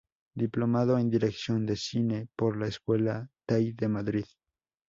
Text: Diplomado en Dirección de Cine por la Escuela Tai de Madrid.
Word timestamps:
Diplomado 0.35 0.97
en 0.97 1.11
Dirección 1.11 1.63
de 1.67 1.75
Cine 1.75 2.27
por 2.35 2.57
la 2.57 2.65
Escuela 2.65 3.29
Tai 3.47 3.71
de 3.73 3.87
Madrid. 3.87 4.25